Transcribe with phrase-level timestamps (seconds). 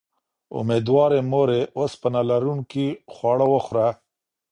[0.57, 3.87] اميدوارې مورې، اوسپنه لرونکي خواړه وخوره